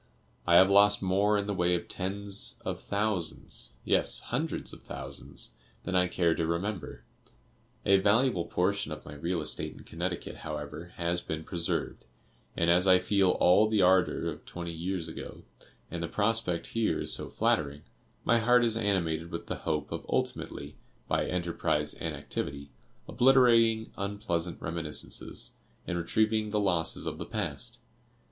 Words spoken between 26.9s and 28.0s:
of the past.